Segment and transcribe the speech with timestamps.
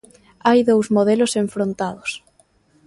[0.47, 2.09] Hai dous modelos enfrontados.